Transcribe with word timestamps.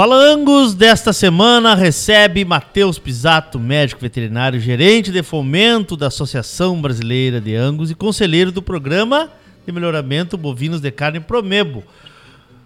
Fala 0.00 0.16
Angus 0.16 0.74
desta 0.74 1.12
semana 1.12 1.74
recebe 1.74 2.42
Matheus 2.42 2.98
Pisato, 2.98 3.58
médico 3.58 4.00
veterinário, 4.00 4.58
gerente 4.58 5.12
de 5.12 5.22
fomento 5.22 5.94
da 5.94 6.06
Associação 6.06 6.80
Brasileira 6.80 7.38
de 7.38 7.54
Angus 7.54 7.90
e 7.90 7.94
conselheiro 7.94 8.50
do 8.50 8.62
programa 8.62 9.30
de 9.66 9.70
melhoramento 9.70 10.38
bovinos 10.38 10.80
de 10.80 10.90
carne 10.90 11.20
Promebo. 11.20 11.84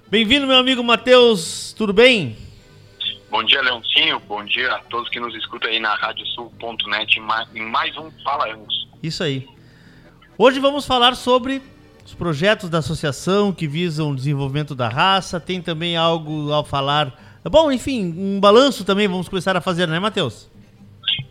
Bem-vindo, 0.08 0.46
meu 0.46 0.56
amigo 0.56 0.84
Matheus, 0.84 1.74
tudo 1.76 1.92
bem? 1.92 2.36
Bom 3.28 3.42
dia, 3.42 3.60
Leoncinho. 3.62 4.20
Bom 4.28 4.44
dia 4.44 4.70
a 4.70 4.78
todos 4.84 5.08
que 5.08 5.18
nos 5.18 5.34
escutam 5.34 5.68
aí 5.68 5.80
na 5.80 5.92
radiosul.net 5.96 7.18
em 7.52 7.62
mais 7.64 7.96
um 7.96 8.12
Fala 8.22 8.54
Angus. 8.54 8.86
Isso 9.02 9.24
aí. 9.24 9.48
Hoje 10.38 10.60
vamos 10.60 10.86
falar 10.86 11.16
sobre 11.16 11.60
os 12.06 12.14
projetos 12.14 12.70
da 12.70 12.78
associação 12.78 13.52
que 13.52 13.66
visam 13.66 14.12
o 14.12 14.14
desenvolvimento 14.14 14.72
da 14.72 14.88
raça. 14.88 15.40
Tem 15.40 15.60
também 15.60 15.96
algo 15.96 16.52
ao 16.52 16.62
falar 16.62 17.23
Bom, 17.50 17.70
enfim, 17.70 18.14
um 18.16 18.40
balanço 18.40 18.84
também 18.84 19.06
vamos 19.06 19.28
começar 19.28 19.56
a 19.56 19.60
fazer, 19.60 19.86
né, 19.86 19.98
Matheus? 19.98 20.50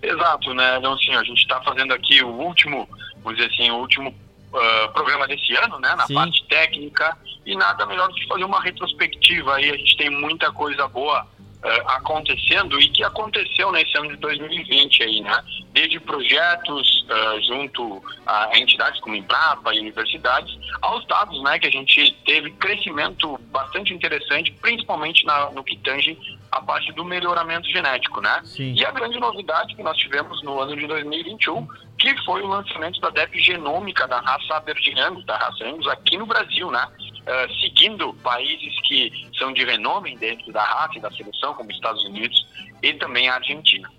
Exato, 0.02 0.53
né, 0.53 0.77
Leoncinho? 0.77 1.20
A 1.20 1.23
gente 1.23 1.39
está 1.39 1.59
fazendo 1.62 1.94
aqui 1.94 2.23
o 2.23 2.30
último, 2.30 2.88
vamos 3.23 3.39
dizer 3.39 3.52
assim, 3.52 3.72
o 3.72 3.77
último 3.77 4.09
uh, 4.09 4.94
programa 4.94 5.27
desse 5.27 5.55
ano, 5.55 5.80
né, 5.80 5.95
na 5.95 6.05
Sim. 6.05 6.13
parte 6.13 6.45
técnica, 6.48 7.17
e 7.45 7.55
nada 7.55 7.86
melhor 7.86 8.08
do 8.08 8.13
que 8.13 8.27
fazer 8.27 8.44
uma 8.44 8.62
retrospectiva 8.62 9.55
aí. 9.55 9.72
A 9.72 9.77
gente 9.77 9.98
tem 9.98 10.09
muita 10.09 10.52
coisa 10.52 10.88
boa 10.88 11.27
uh, 11.63 11.90
acontecendo 11.90 12.80
e 12.80 12.90
que 12.90 13.03
aconteceu 13.03 13.72
nesse 13.72 13.98
ano 13.98 14.09
de 14.09 14.17
2020 14.17 15.03
aí, 15.03 15.22
né? 15.22 15.44
Desde 15.72 15.99
projetos 15.99 17.05
uh, 17.09 17.41
junto 17.41 18.03
a 18.26 18.58
entidades 18.58 18.99
como 18.99 19.16
Embrapa 19.16 19.73
e 19.73 19.80
universidades, 19.80 20.55
aos 20.81 21.05
dados, 21.08 21.41
né, 21.44 21.58
que 21.59 21.67
a 21.67 21.72
gente 21.72 22.12
teve 22.26 22.52
crescimento 22.52 23.39
bastante 23.52 23.94
interessante, 23.94 24.52
principalmente 24.62 25.25
na, 25.25 25.50
no 25.52 25.64
que 25.64 25.78
tange 25.78 26.17
a 26.52 26.61
parte 26.61 26.92
do 26.94 27.03
melhoramento 27.03 27.67
genético, 27.67 28.22
né? 28.22 28.42
Sim. 28.44 28.73
E 28.73 28.86
a 28.86 28.92
grande 28.92 29.20
novidade 29.20 29.75
que 29.75 29.81
nós 29.81 29.98
tivemos 29.98 30.44
no 30.44 30.59
ano 30.59 30.75
de 30.75 30.86
2021, 30.86 31.67
que 31.98 32.16
foi 32.25 32.42
o 32.44 32.48
lançamento 32.48 33.00
da 33.02 33.09
DEP 33.09 33.39
genômica 33.39 34.08
da 34.08 34.20
raça 34.20 34.55
Aberdeen 34.55 35.23
da 35.25 35.38
raça 35.38 35.66
Angus, 35.66 35.88
aqui 35.88 36.17
no 36.17 36.25
Brasil, 36.25 36.70
né? 36.70 36.88
Uh, 37.23 37.61
seguindo 37.61 38.13
países 38.16 38.79
que 38.88 39.11
são 39.38 39.53
de 39.53 39.63
renome 39.63 40.17
dentro 40.17 40.52
da 40.52 40.63
raça 40.63 40.97
e 40.97 41.02
da 41.02 41.11
seleção, 41.11 41.53
como 41.53 41.71
Estados 41.71 42.03
Unidos 42.05 42.45
e 42.81 42.93
também 42.93 43.30
a 43.30 43.35
Argentina. 43.35 43.89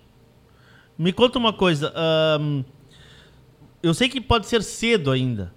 Me 0.96 1.12
conta 1.12 1.38
uma 1.38 1.52
coisa, 1.52 1.92
eu 3.82 3.92
sei 3.92 4.08
que 4.08 4.20
pode 4.20 4.46
ser 4.46 4.62
cedo 4.62 5.10
ainda, 5.10 5.52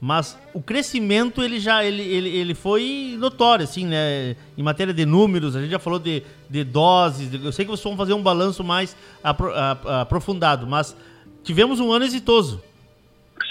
mas 0.00 0.38
o 0.54 0.62
crescimento 0.62 1.42
ele 1.42 1.60
já 1.60 1.84
ele, 1.84 2.00
ele, 2.00 2.30
ele 2.30 2.54
foi 2.54 3.14
notório, 3.18 3.64
assim, 3.64 3.84
né? 3.84 4.34
Em 4.56 4.62
matéria 4.62 4.94
de 4.94 5.04
números, 5.04 5.54
a 5.54 5.60
gente 5.60 5.70
já 5.70 5.78
falou 5.78 5.98
de, 5.98 6.22
de 6.48 6.64
doses, 6.64 7.30
eu 7.34 7.52
sei 7.52 7.66
que 7.66 7.70
vocês 7.70 7.84
vão 7.84 7.96
fazer 7.96 8.14
um 8.14 8.22
balanço 8.22 8.64
mais 8.64 8.96
apro, 9.22 9.52
aprofundado, 10.00 10.66
mas 10.66 10.96
tivemos 11.44 11.78
um 11.78 11.92
ano 11.92 12.06
exitoso 12.06 12.62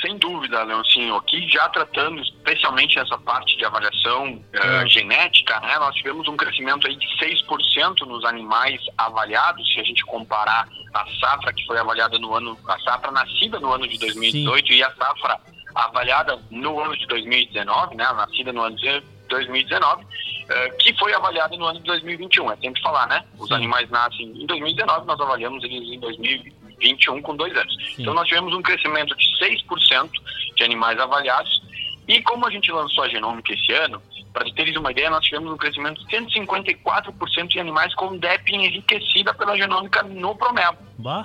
sem 0.01 0.17
dúvida, 0.17 0.63
Leoncinho, 0.63 1.15
aqui 1.15 1.47
já 1.49 1.67
tratando 1.69 2.21
especialmente 2.21 2.97
essa 2.99 3.17
parte 3.17 3.57
de 3.57 3.65
avaliação 3.65 4.33
uh, 4.33 4.87
genética, 4.87 5.59
né, 5.59 5.77
nós 5.77 5.95
tivemos 5.95 6.27
um 6.27 6.37
crescimento 6.37 6.87
aí 6.87 6.95
de 6.95 7.07
6% 7.17 7.99
nos 8.05 8.23
animais 8.25 8.81
avaliados, 8.97 9.71
se 9.73 9.79
a 9.79 9.83
gente 9.83 10.03
comparar 10.05 10.67
a 10.93 11.05
safra 11.19 11.53
que 11.53 11.65
foi 11.65 11.77
avaliada 11.77 12.17
no 12.17 12.33
ano, 12.33 12.57
a 12.67 12.79
safra 12.79 13.11
nascida 13.11 13.59
no 13.59 13.71
ano 13.71 13.87
de 13.87 13.97
2018 13.99 14.67
Sim. 14.67 14.73
e 14.73 14.83
a 14.83 14.91
safra 14.95 15.39
avaliada 15.75 16.39
no 16.49 16.79
ano 16.79 16.97
de 16.97 17.05
2019, 17.07 17.95
né, 17.95 18.05
nascida 18.13 18.51
no 18.53 18.61
ano 18.61 18.75
de 18.75 19.03
2019, 19.27 20.03
uh, 20.03 20.77
que 20.79 20.97
foi 20.97 21.13
avaliada 21.13 21.55
no 21.55 21.65
ano 21.65 21.79
de 21.79 21.85
2021. 21.85 22.51
É 22.51 22.57
sempre 22.57 22.81
falar, 22.81 23.07
né? 23.07 23.23
Os 23.37 23.47
Sim. 23.47 23.55
animais 23.55 23.89
nascem 23.89 24.25
em 24.25 24.45
2019, 24.45 25.05
nós 25.05 25.19
avaliamos 25.19 25.63
eles 25.63 25.89
em 25.89 25.99
2020. 25.99 26.58
21 26.79 27.21
com 27.21 27.35
dois 27.35 27.55
anos. 27.55 27.73
Sim. 27.95 28.01
Então 28.01 28.13
nós 28.13 28.27
tivemos 28.27 28.53
um 28.53 28.61
crescimento 28.61 29.15
de 29.15 29.25
6% 29.39 30.09
de 30.55 30.63
animais 30.63 30.99
avaliados 30.99 31.61
e 32.07 32.21
como 32.23 32.47
a 32.47 32.49
gente 32.49 32.71
lançou 32.71 33.03
a 33.03 33.07
genômica 33.07 33.53
esse 33.53 33.71
ano, 33.71 34.01
para 34.33 34.51
teres 34.53 34.75
uma 34.75 34.91
ideia, 34.91 35.09
nós 35.09 35.23
tivemos 35.23 35.51
um 35.51 35.57
crescimento 35.57 36.03
de 36.05 36.17
154% 36.17 37.47
de 37.47 37.59
animais 37.59 37.93
com 37.95 38.17
DEP 38.17 38.53
enriquecida 38.53 39.33
pela 39.33 39.55
genômica 39.55 40.03
no 40.03 40.35
Promebo, 40.35 40.77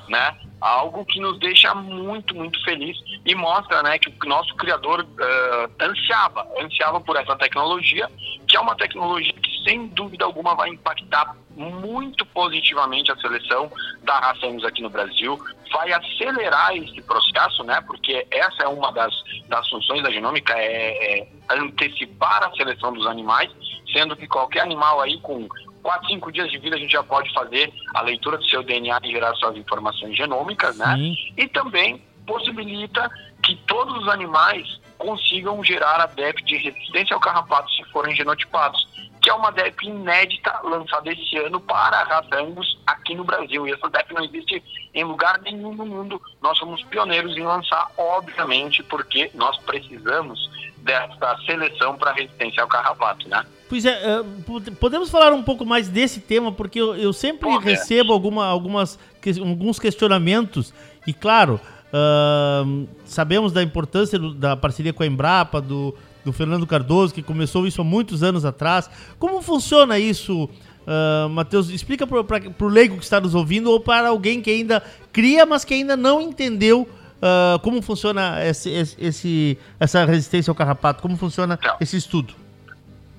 né? 0.08 0.36
Algo 0.60 1.04
que 1.04 1.20
nos 1.20 1.38
deixa 1.38 1.74
muito, 1.74 2.34
muito 2.34 2.62
feliz 2.64 2.96
e 3.24 3.34
mostra, 3.34 3.82
né, 3.82 3.98
que 3.98 4.08
o 4.08 4.28
nosso 4.28 4.54
criador 4.56 5.00
uh, 5.02 5.84
ansiava, 5.84 6.46
ansiava 6.58 7.00
por 7.00 7.16
essa 7.16 7.36
tecnologia, 7.36 8.10
que 8.48 8.56
é 8.56 8.60
uma 8.60 8.74
tecnologia 8.74 9.32
que 9.32 9.53
sem 9.64 9.86
dúvida 9.88 10.24
alguma 10.24 10.54
vai 10.54 10.70
impactar 10.70 11.34
muito 11.56 12.26
positivamente 12.26 13.10
a 13.10 13.16
seleção 13.16 13.70
da 14.02 14.18
raça 14.18 14.46
Angus 14.46 14.64
aqui 14.64 14.82
no 14.82 14.90
Brasil, 14.90 15.38
vai 15.72 15.92
acelerar 15.92 16.76
esse 16.76 17.00
processo, 17.02 17.62
né? 17.64 17.80
Porque 17.86 18.26
essa 18.30 18.64
é 18.64 18.68
uma 18.68 18.92
das, 18.92 19.14
das 19.48 19.68
funções 19.68 20.02
da 20.02 20.10
genômica, 20.10 20.52
é, 20.56 21.20
é 21.20 21.28
antecipar 21.50 22.42
a 22.44 22.50
seleção 22.52 22.92
dos 22.92 23.06
animais, 23.06 23.50
sendo 23.92 24.16
que 24.16 24.26
qualquer 24.26 24.60
animal 24.60 25.00
aí 25.00 25.18
com 25.20 25.48
4, 25.82 26.08
5 26.08 26.32
dias 26.32 26.50
de 26.50 26.58
vida 26.58 26.76
a 26.76 26.78
gente 26.78 26.92
já 26.92 27.02
pode 27.02 27.32
fazer 27.32 27.72
a 27.94 28.00
leitura 28.02 28.38
do 28.38 28.44
seu 28.46 28.62
DNA 28.62 28.98
e 29.04 29.12
gerar 29.12 29.34
suas 29.36 29.56
informações 29.56 30.16
genômicas, 30.16 30.76
né? 30.76 30.94
Sim. 30.96 31.14
E 31.36 31.48
também 31.48 32.02
possibilita 32.26 33.10
que 33.42 33.54
todos 33.66 34.02
os 34.02 34.08
animais 34.08 34.80
consigam 34.96 35.62
gerar 35.62 36.00
a 36.00 36.06
DEP 36.06 36.42
de 36.44 36.56
resistência 36.56 37.14
ao 37.14 37.20
carrapato 37.20 37.70
se 37.72 37.84
forem 37.90 38.16
genotipados 38.16 38.93
que 39.24 39.30
é 39.30 39.34
uma 39.34 39.50
DEP 39.50 39.86
inédita 39.86 40.60
lançada 40.62 41.10
esse 41.10 41.38
ano 41.38 41.58
para 41.58 41.96
a 41.96 42.04
raça 42.04 42.36
Angus 42.36 42.78
aqui 42.86 43.14
no 43.14 43.24
Brasil. 43.24 43.66
E 43.66 43.72
essa 43.72 43.88
DEP 43.88 44.12
não 44.12 44.22
existe 44.22 44.62
em 44.92 45.02
lugar 45.02 45.40
nenhum 45.40 45.74
no 45.74 45.86
mundo. 45.86 46.20
Nós 46.42 46.58
somos 46.58 46.82
pioneiros 46.82 47.34
em 47.34 47.42
lançar, 47.42 47.90
obviamente, 47.96 48.82
porque 48.82 49.30
nós 49.32 49.56
precisamos 49.60 50.38
dessa 50.76 51.38
seleção 51.46 51.96
para 51.96 52.12
resistência 52.12 52.62
ao 52.62 52.68
carrapato, 52.68 53.26
né? 53.26 53.46
Pois 53.66 53.86
é, 53.86 53.92
eh, 53.92 54.70
podemos 54.78 55.08
falar 55.08 55.32
um 55.32 55.42
pouco 55.42 55.64
mais 55.64 55.88
desse 55.88 56.20
tema, 56.20 56.52
porque 56.52 56.78
eu, 56.78 56.94
eu 56.94 57.14
sempre 57.14 57.48
recebo 57.56 58.12
é. 58.12 58.14
alguma, 58.14 58.46
algumas, 58.46 58.98
alguns 59.40 59.78
questionamentos, 59.78 60.74
e 61.06 61.14
claro, 61.14 61.58
uh, 61.94 62.88
sabemos 63.04 63.52
da 63.52 63.62
importância 63.62 64.18
do, 64.18 64.34
da 64.34 64.56
parceria 64.56 64.92
com 64.92 65.02
a 65.02 65.06
Embrapa, 65.06 65.60
do, 65.60 65.94
do 66.24 66.32
Fernando 66.32 66.66
Cardoso, 66.66 67.14
que 67.14 67.22
começou 67.22 67.66
isso 67.66 67.80
há 67.80 67.84
muitos 67.84 68.22
anos 68.22 68.44
atrás. 68.44 68.90
Como 69.18 69.40
funciona 69.40 69.98
isso, 69.98 70.44
uh, 70.44 71.28
Matheus? 71.30 71.70
Explica 71.70 72.06
para 72.06 72.20
o 72.60 72.68
leigo 72.68 72.96
que 72.96 73.04
está 73.04 73.20
nos 73.20 73.34
ouvindo 73.34 73.70
ou 73.70 73.78
para 73.78 74.08
alguém 74.08 74.40
que 74.42 74.50
ainda 74.50 74.82
cria, 75.12 75.46
mas 75.46 75.64
que 75.64 75.74
ainda 75.74 75.96
não 75.96 76.20
entendeu 76.20 76.82
uh, 76.82 77.58
como 77.60 77.80
funciona 77.80 78.44
esse, 78.44 78.70
esse, 78.98 79.58
essa 79.78 80.04
resistência 80.04 80.50
ao 80.50 80.54
carrapato, 80.54 81.00
como 81.00 81.16
funciona 81.16 81.58
então, 81.60 81.76
esse 81.80 81.96
estudo. 81.96 82.34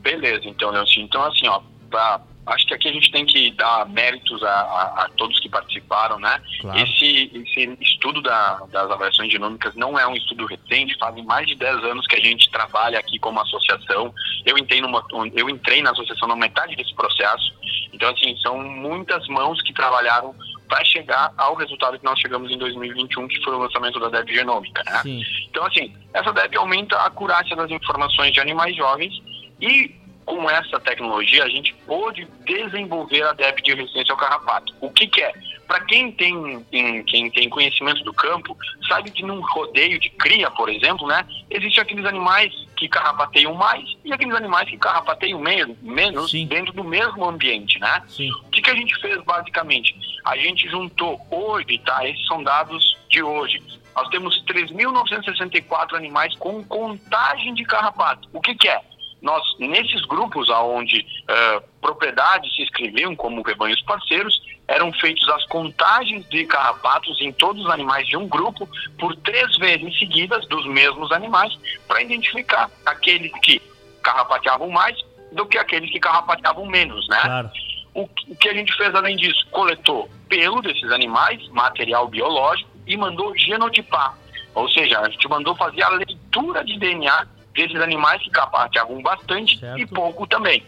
Beleza, 0.02 0.44
então, 0.46 0.70
Leoncinho. 0.70 1.06
Então, 1.06 1.24
assim, 1.24 1.48
ó, 1.48 1.62
para 1.90 2.22
acho 2.48 2.68
que 2.68 2.74
aqui 2.74 2.88
a 2.88 2.92
gente 2.92 3.12
tem 3.12 3.26
que 3.26 3.52
dar 3.52 3.88
méritos 3.90 4.44
a, 4.44 4.50
a, 4.50 5.06
a 5.06 5.10
todos 5.18 5.40
que 5.40 5.50
participaram, 5.50 6.20
né? 6.20 6.42
Claro. 6.62 6.80
Esse, 6.80 7.32
esse 7.34 7.78
estudo 7.82 8.22
da, 8.22 8.60
das 8.72 8.90
avaliações 8.92 9.32
genômicas 9.32 9.74
não 9.76 9.98
é 9.98 10.08
um 10.08 10.16
estudo 10.16 10.46
recente, 10.46 10.98
fazem 10.98 11.24
mais 11.26 11.48
de 11.48 11.56
10 11.56 11.84
anos 11.86 12.08
que 12.08 12.16
a 12.16 12.22
gente 12.22 12.50
trabalha 12.52 13.00
aqui 13.00 13.18
como 13.20 13.40
associação. 13.40 14.14
Eu 14.46 14.58
entrei, 14.58 14.82
numa, 14.82 15.04
eu 15.34 15.50
entrei 15.50 15.82
na 15.82 15.92
associação 15.92 16.28
na 16.28 16.36
metade 16.36 16.76
desse 16.76 16.94
processo, 16.96 17.54
então, 17.96 18.10
assim, 18.10 18.36
são 18.38 18.62
muitas 18.62 19.26
mãos 19.30 19.62
que 19.62 19.74
trabalharam 19.74 20.36
para 20.68 20.84
chegar 20.84 21.32
ao 21.38 21.56
resultado 21.56 21.98
que 21.98 22.04
nós 22.04 22.20
chegamos 22.20 22.52
em 22.52 22.58
2021, 22.58 23.28
que 23.28 23.42
foi 23.42 23.56
o 23.56 23.60
lançamento 23.60 24.00
da 24.00 24.10
DEB 24.10 24.34
genômica, 24.34 24.84
né? 24.84 25.02
Sim. 25.02 25.24
Então, 25.50 25.66
assim, 25.66 25.96
essa 26.14 26.34
DEB 26.34 26.58
aumenta 26.58 26.98
a 26.98 27.08
acurácia 27.08 27.56
das 27.56 27.72
informações 27.72 28.34
de 28.34 28.42
animais 28.42 28.76
jovens 28.76 29.14
e 29.62 29.96
com 30.26 30.50
essa 30.50 30.80
tecnologia, 30.80 31.44
a 31.44 31.50
gente 31.50 31.74
pôde 31.86 32.28
desenvolver 32.46 33.22
a 33.24 33.34
DEP 33.34 33.62
de 33.62 33.74
resistência 33.76 34.12
ao 34.12 34.18
carrapato. 34.18 34.74
O 34.82 34.90
que, 34.90 35.08
que 35.08 35.22
é? 35.22 35.32
Para 35.68 35.80
quem 35.82 36.12
tem, 36.12 36.64
tem, 36.72 37.04
quem 37.04 37.32
tem 37.32 37.50
conhecimento 37.50 38.04
do 38.04 38.14
campo, 38.14 38.58
sabe 38.88 39.12
que 39.12 39.24
num 39.24 39.42
rodeio 39.42 40.00
de 40.00 40.10
cria, 40.10 40.50
por 40.52 40.70
exemplo, 40.70 41.08
né, 41.08 41.26
existem 41.50 41.82
aqueles 41.82 42.06
animais 42.06 42.54
que 42.76 42.88
carrapateiam 42.88 43.54
mais 43.54 43.84
e 44.04 44.14
aqueles 44.14 44.36
animais 44.36 44.70
que 44.70 44.78
carrapateiam 44.78 45.40
menos, 45.40 45.78
menos 45.82 46.32
dentro 46.32 46.74
do 46.74 46.84
mesmo 46.84 47.26
ambiente, 47.26 47.80
né? 47.80 48.04
Sim. 48.08 48.32
O 48.32 48.50
que, 48.50 48.62
que 48.62 48.70
a 48.70 48.76
gente 48.76 48.96
fez 49.00 49.24
basicamente? 49.24 49.96
A 50.24 50.38
gente 50.38 50.70
juntou 50.70 51.20
hoje, 51.32 51.78
tá? 51.80 52.08
Esses 52.08 52.26
são 52.28 52.44
dados 52.44 52.98
de 53.10 53.24
hoje. 53.24 53.62
Nós 53.96 54.10
temos 54.10 54.44
3.964 54.46 55.94
animais 55.94 56.36
com 56.36 56.64
contagem 56.64 57.54
de 57.54 57.64
carrapato. 57.64 58.28
O 58.34 58.42
que, 58.42 58.54
que 58.54 58.68
é? 58.68 58.82
Nós, 59.26 59.44
nesses 59.58 60.06
grupos 60.06 60.48
onde 60.50 61.00
uh, 61.00 61.64
propriedades 61.82 62.56
se 62.56 62.62
inscreviam 62.62 63.16
como 63.16 63.42
rebanhos 63.42 63.82
parceiros, 63.82 64.40
eram 64.68 64.94
feitas 64.94 65.28
as 65.30 65.44
contagens 65.48 66.30
de 66.30 66.46
carrapatos 66.46 67.20
em 67.20 67.32
todos 67.32 67.66
os 67.66 67.72
animais 67.72 68.08
de 68.08 68.16
um 68.16 68.28
grupo 68.28 68.70
por 69.00 69.16
três 69.18 69.58
vezes 69.58 69.98
seguidas 69.98 70.48
dos 70.48 70.68
mesmos 70.68 71.12
animais 71.12 71.58
para 71.88 72.04
identificar 72.04 72.70
aqueles 72.86 73.32
que 73.42 73.60
carrapateavam 74.04 74.70
mais 74.70 74.96
do 75.32 75.44
que 75.48 75.58
aqueles 75.58 75.90
que 75.90 76.00
carrapateavam 76.00 76.68
menos, 76.68 77.08
né? 77.10 77.20
Claro. 77.20 77.52
o 77.96 78.08
que 78.08 78.48
a 78.48 78.54
gente 78.54 78.72
fez 78.78 78.94
além 78.94 79.18
disso? 79.18 79.48
Coletou 79.50 80.08
pelo 80.30 80.62
desses 80.62 80.92
animais, 80.92 81.48
material 81.50 82.08
biológico, 82.08 82.70
e 82.86 82.96
mandou 82.96 83.36
genotipar. 83.36 84.16
Ou 84.54 84.70
seja, 84.70 85.00
a 85.00 85.10
gente 85.10 85.28
mandou 85.28 85.56
fazer 85.56 85.82
a 85.82 85.90
leitura 85.90 86.64
de 86.64 86.78
DNA 86.78 87.28
desses 87.56 87.80
animais 87.80 88.22
que 88.22 88.30
capaceavam 88.30 89.02
bastante 89.02 89.58
certo. 89.58 89.80
e 89.80 89.88
pouco 89.88 90.28
também. 90.28 90.64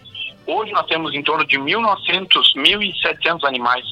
Hoje 0.46 0.72
nós 0.72 0.88
temos 0.88 1.14
em 1.14 1.22
torno 1.22 1.46
de 1.46 1.58
1.900, 1.58 2.30
1.700 2.56 3.44
animais 3.44 3.86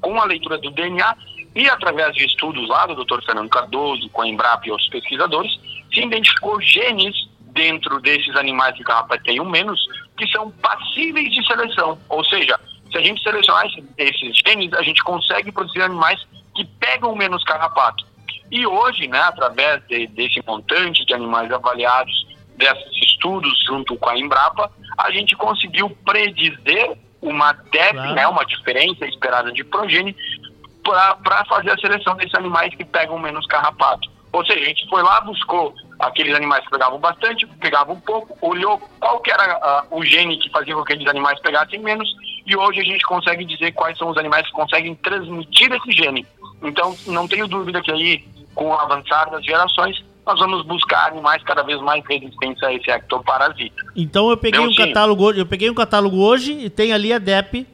com 0.00 0.20
a 0.20 0.24
leitura 0.24 0.58
do 0.58 0.70
DNA 0.70 1.16
e 1.54 1.68
através 1.68 2.14
de 2.14 2.24
estudos 2.24 2.68
lá 2.68 2.86
do 2.86 2.94
Dr. 3.04 3.22
Fernando 3.24 3.48
Cardoso, 3.48 4.08
com 4.10 4.22
a 4.22 4.28
Embrapa 4.28 4.66
e 4.66 4.70
outros 4.70 4.88
pesquisadores, 4.88 5.52
se 5.92 6.00
identificou 6.00 6.60
genes 6.60 7.14
dentro 7.52 8.00
desses 8.00 8.34
animais 8.36 8.76
que 8.76 8.84
carrapateiam 8.84 9.44
menos 9.44 9.80
que 10.16 10.26
são 10.28 10.50
passíveis 10.50 11.32
de 11.32 11.46
seleção. 11.46 11.98
Ou 12.08 12.24
seja, 12.24 12.58
se 12.90 12.98
a 12.98 13.00
gente 13.00 13.22
selecionar 13.22 13.66
esses 13.96 14.36
genes, 14.46 14.72
a 14.74 14.82
gente 14.82 15.02
consegue 15.02 15.50
produzir 15.52 15.82
animais 15.82 16.26
que 16.54 16.64
pegam 16.64 17.14
menos 17.16 17.42
carrapato. 17.44 18.04
E 18.50 18.66
hoje, 18.66 19.08
né, 19.08 19.20
através 19.20 19.82
de, 19.86 20.06
desse 20.08 20.42
montante 20.46 21.04
de 21.06 21.14
animais 21.14 21.50
avaliados, 21.50 22.26
desses 22.56 23.02
estudos 23.02 23.52
junto 23.66 23.96
com 23.96 24.08
a 24.08 24.18
Embrapa, 24.18 24.70
a 24.98 25.10
gente 25.10 25.36
conseguiu 25.36 25.90
predizer 26.04 26.96
uma 27.20 27.52
DEP, 27.52 27.92
claro. 27.92 28.14
né, 28.14 28.26
uma 28.26 28.44
diferença 28.44 29.06
esperada 29.06 29.52
de 29.52 29.62
progênie, 29.64 30.16
para 30.82 31.44
fazer 31.44 31.70
a 31.70 31.78
seleção 31.78 32.16
desses 32.16 32.34
animais 32.34 32.74
que 32.74 32.84
pegam 32.84 33.18
menos 33.18 33.46
carrapato. 33.46 34.10
Ou 34.32 34.44
seja, 34.44 34.60
a 34.60 34.64
gente 34.64 34.88
foi 34.88 35.02
lá, 35.02 35.20
buscou 35.20 35.74
aqueles 35.98 36.34
animais 36.34 36.64
que 36.64 36.70
pegavam 36.70 36.98
bastante, 36.98 37.46
pegavam 37.46 37.94
um 37.94 38.00
pouco, 38.00 38.36
olhou 38.40 38.78
qual 38.98 39.20
que 39.20 39.30
era 39.30 39.86
uh, 39.90 39.96
o 39.96 40.04
gene 40.04 40.38
que 40.38 40.50
fazia 40.50 40.74
com 40.74 40.82
que 40.82 40.94
aqueles 40.94 41.08
animais 41.08 41.38
pegassem 41.40 41.78
menos, 41.78 42.08
e 42.44 42.56
hoje 42.56 42.80
a 42.80 42.84
gente 42.84 43.04
consegue 43.04 43.44
dizer 43.44 43.72
quais 43.72 43.96
são 43.96 44.08
os 44.08 44.16
animais 44.16 44.46
que 44.46 44.52
conseguem 44.52 44.94
transmitir 44.96 45.70
esse 45.72 45.92
gene. 45.92 46.26
Então, 46.62 46.96
não 47.06 47.28
tenho 47.28 47.46
dúvida 47.46 47.80
que 47.82 47.92
aí, 47.92 48.24
com 48.54 48.70
o 48.70 48.74
avançar 48.74 49.30
das 49.30 49.44
gerações, 49.44 50.02
nós 50.26 50.38
vamos 50.38 50.64
buscar 50.64 51.08
animais 51.08 51.42
cada 51.42 51.62
vez 51.62 51.80
mais 51.80 52.04
resistentes 52.06 52.62
a 52.62 52.72
esse 52.72 52.90
ectoparasita. 52.90 53.82
Então 53.96 54.30
eu 54.30 54.36
peguei 54.36 54.60
um 54.60 54.74
catálogo, 54.74 55.32
eu 55.32 55.46
peguei 55.46 55.70
um 55.70 55.74
catálogo 55.74 56.16
hoje 56.18 56.52
e 56.52 56.70
tem 56.70 56.92
ali 56.92 57.12
a 57.12 57.18
DEP 57.18 57.66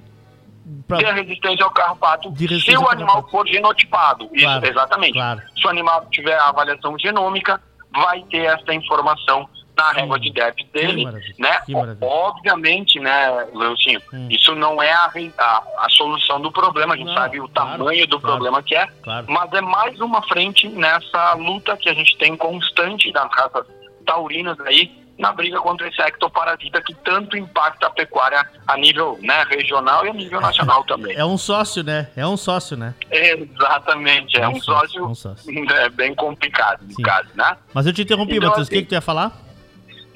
Pra... 0.87 0.99
Tem 0.99 1.09
a 1.09 1.15
resistência 1.15 1.65
ao 1.65 1.71
carrapato 1.71 2.33
se 2.37 2.77
o 2.77 2.89
animal 2.89 3.27
for 3.31 3.47
genotipado. 3.47 4.29
Claro, 4.29 4.63
Isso, 4.65 4.73
exatamente. 4.73 5.15
Claro. 5.15 5.43
Se 5.57 5.67
o 5.67 5.71
animal 5.71 6.07
tiver 6.11 6.35
a 6.35 6.49
avaliação 6.49 6.99
genômica, 6.99 7.61
vai 7.93 8.23
ter 8.31 8.45
essa 8.45 8.75
informação 8.75 9.49
na 9.79 9.93
régua 9.93 10.19
de 10.19 10.31
DEP 10.33 10.65
dele, 10.73 11.05
né? 11.39 11.61
Obviamente, 12.01 12.99
né, 12.99 13.47
Leocinho, 13.55 14.03
hum. 14.13 14.27
isso 14.29 14.53
não 14.57 14.83
é 14.83 14.93
a, 14.93 15.09
a, 15.39 15.63
a, 15.79 15.87
solução 15.91 16.41
do 16.41 16.51
problema, 16.51 16.95
a 16.95 16.97
gente 16.97 17.07
não, 17.07 17.15
sabe 17.15 17.41
o 17.41 17.49
claro, 17.49 17.79
tamanho 17.79 18.07
do 18.09 18.19
claro, 18.19 18.37
problema 18.37 18.63
que 18.63 18.75
é, 18.75 18.89
claro. 19.03 19.27
mas 19.29 19.53
é 19.53 19.61
mais 19.61 20.01
uma 20.01 20.21
frente 20.23 20.69
nessa 20.69 21.35
luta 21.35 21.77
que 21.77 21.89
a 21.89 21.95
gente 21.95 22.19
tem 22.19 22.37
constante 22.37 23.13
das 23.13 23.31
raças 23.33 23.67
taurinas 24.05 24.59
aí, 24.61 24.91
na 25.17 25.33
briga 25.33 25.61
contra 25.61 25.89
esse 25.89 26.01
ectoparasita 26.01 26.81
que 26.83 26.95
tanto 26.95 27.37
impacta 27.37 27.87
a 27.89 27.91
pecuária 27.91 28.49
a 28.67 28.77
nível 28.77 29.19
né, 29.21 29.45
regional 29.49 30.07
e 30.07 30.11
a 30.11 30.13
nível 30.13 30.41
nacional 30.41 30.83
também. 30.87 31.17
É 31.17 31.25
um 31.25 31.37
sócio, 31.37 31.83
né? 31.83 32.09
É 32.17 32.27
um 32.27 32.37
sócio, 32.37 32.77
né? 32.77 32.95
Exatamente, 33.11 34.39
é, 34.39 34.43
é 34.43 34.49
um, 34.49 34.61
sócio, 34.61 35.01
sócio, 35.01 35.07
um 35.07 35.15
sócio. 35.15 35.53
É, 35.79 35.89
bem 35.89 36.15
complicado, 36.15 36.85
no 36.85 37.03
caso, 37.03 37.29
né? 37.35 37.57
Mas 37.75 37.87
eu 37.87 37.93
te 37.93 38.03
interrompi, 38.03 38.37
então, 38.37 38.49
Matheus, 38.49 38.69
o 38.69 38.71
que, 38.71 38.83
que 38.83 38.89
tu 38.89 38.95
ia 38.95 39.01
falar? 39.01 39.48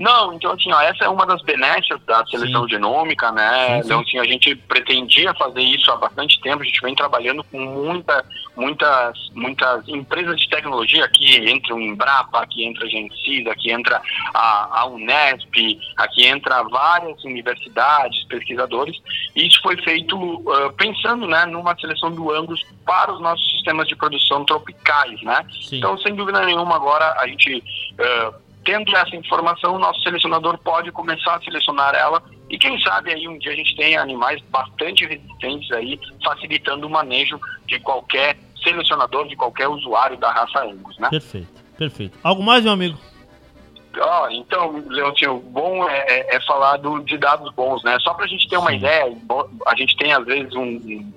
Não, 0.02 0.32
então 0.32 0.50
assim, 0.50 0.72
ó, 0.72 0.80
essa 0.80 1.04
é 1.04 1.08
uma 1.08 1.24
das 1.24 1.40
benécias 1.42 2.00
da 2.04 2.26
seleção 2.26 2.64
sim. 2.64 2.70
genômica, 2.70 3.30
né? 3.30 3.66
Sim, 3.66 3.72
sim. 3.74 3.78
Então 3.84 4.00
assim, 4.00 4.18
a 4.18 4.24
gente 4.24 4.56
pretendia 4.56 5.32
fazer 5.34 5.60
isso 5.60 5.88
há 5.92 5.96
bastante 5.96 6.40
tempo, 6.40 6.60
a 6.60 6.66
gente 6.66 6.80
vem 6.80 6.92
trabalhando 6.92 7.44
com 7.44 7.60
muita, 7.60 8.24
muitas, 8.56 9.16
muitas 9.32 9.86
empresas 9.86 10.40
de 10.40 10.48
tecnologia, 10.48 11.04
aqui 11.04 11.48
entra 11.48 11.76
o 11.76 11.80
Embrapa, 11.80 12.40
aqui 12.40 12.64
entra 12.64 12.84
a 12.84 12.88
Gencida, 12.88 13.52
aqui 13.52 13.70
entra 13.70 14.02
a, 14.34 14.80
a 14.80 14.86
Unesp, 14.86 15.78
aqui 15.96 16.26
entra 16.26 16.64
várias 16.64 17.22
universidades, 17.22 18.24
pesquisadores, 18.24 18.96
e 19.36 19.46
isso 19.46 19.62
foi 19.62 19.76
feito 19.82 20.16
uh, 20.16 20.72
pensando 20.76 21.28
né, 21.28 21.46
numa 21.46 21.78
seleção 21.78 22.10
do 22.10 22.32
Angus 22.32 22.60
para 22.84 23.12
os 23.12 23.20
nossos 23.20 23.48
sistemas 23.52 23.86
de 23.86 23.94
produção 23.94 24.44
tropicais, 24.44 25.22
né? 25.22 25.46
Então, 25.70 25.96
sem 25.98 26.12
dúvida 26.16 26.44
nenhuma, 26.44 26.74
agora 26.74 27.14
a 27.20 27.28
gente 27.28 27.62
uh, 27.92 28.51
tendo 28.64 28.94
essa 28.96 29.16
informação, 29.16 29.74
o 29.74 29.78
nosso 29.78 30.00
selecionador 30.02 30.58
pode 30.58 30.90
começar 30.92 31.36
a 31.36 31.42
selecionar 31.42 31.94
ela 31.94 32.22
e 32.48 32.58
quem 32.58 32.78
sabe 32.80 33.12
aí 33.12 33.26
um 33.26 33.38
dia 33.38 33.52
a 33.52 33.56
gente 33.56 33.74
tenha 33.76 34.00
animais 34.00 34.40
bastante 34.50 35.06
resistentes 35.06 35.70
aí, 35.72 35.98
facilitando 36.22 36.86
o 36.86 36.90
manejo 36.90 37.40
de 37.66 37.80
qualquer 37.80 38.36
selecionador, 38.62 39.26
de 39.26 39.36
qualquer 39.36 39.68
usuário 39.68 40.16
da 40.16 40.30
raça 40.30 40.62
Angus, 40.62 40.98
né? 40.98 41.08
Perfeito, 41.08 41.62
perfeito. 41.76 42.18
Algo 42.22 42.42
mais, 42.42 42.62
meu 42.62 42.72
amigo? 42.72 42.98
Oh, 43.94 44.28
então, 44.30 44.82
Leontino, 44.88 45.38
bom 45.38 45.88
é, 45.88 45.98
é, 46.08 46.36
é 46.36 46.40
falar 46.40 46.78
do, 46.78 47.00
de 47.00 47.18
dados 47.18 47.52
bons, 47.54 47.82
né? 47.84 47.98
Só 48.00 48.14
para 48.14 48.24
a 48.24 48.28
gente 48.28 48.48
ter 48.48 48.56
uma 48.56 48.70
Sim. 48.70 48.76
ideia, 48.76 49.16
a 49.66 49.76
gente 49.76 49.96
tem 49.96 50.12
às 50.12 50.24
vezes 50.24 50.54
um, 50.54 51.12